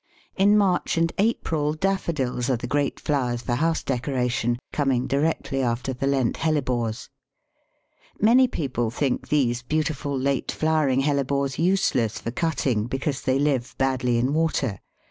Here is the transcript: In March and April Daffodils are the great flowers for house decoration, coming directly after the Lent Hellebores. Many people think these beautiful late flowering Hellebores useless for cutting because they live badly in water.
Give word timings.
In 0.35 0.57
March 0.57 0.97
and 0.97 1.11
April 1.19 1.73
Daffodils 1.75 2.49
are 2.49 2.55
the 2.57 2.65
great 2.65 2.99
flowers 2.99 3.43
for 3.43 3.53
house 3.53 3.83
decoration, 3.83 4.57
coming 4.73 5.05
directly 5.05 5.61
after 5.61 5.93
the 5.93 6.07
Lent 6.07 6.37
Hellebores. 6.37 7.09
Many 8.19 8.47
people 8.47 8.89
think 8.89 9.29
these 9.29 9.61
beautiful 9.61 10.17
late 10.17 10.51
flowering 10.51 11.01
Hellebores 11.03 11.59
useless 11.59 12.17
for 12.17 12.31
cutting 12.31 12.87
because 12.87 13.21
they 13.21 13.37
live 13.37 13.75
badly 13.77 14.17
in 14.17 14.33
water. 14.33 14.79